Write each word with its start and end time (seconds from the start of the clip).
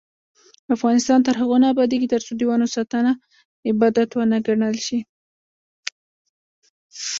افغانستان 0.75 1.19
تر 1.27 1.33
هغو 1.41 1.55
نه 1.63 1.67
ابادیږي، 1.73 2.07
ترڅو 2.13 2.31
د 2.37 2.41
ونو 2.49 2.67
ساتنه 2.75 3.11
عبادت 3.69 4.09
ونه 4.13 4.37
ګڼل 4.47 4.75
شي. 4.85 4.99